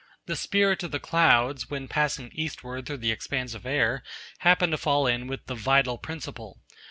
The 0.25 0.35
Spirit 0.35 0.81
of 0.81 0.89
the 0.89 0.99
Clouds, 0.99 1.69
when 1.69 1.87
passing 1.87 2.31
eastward 2.33 2.87
through 2.87 2.97
the 3.05 3.11
expanse 3.11 3.53
of 3.53 3.67
air, 3.67 4.01
happened 4.39 4.71
to 4.71 4.79
fall 4.79 5.05
in 5.05 5.27
with 5.27 5.45
the 5.45 5.53
Vital 5.53 5.99
Principle. 5.99 6.59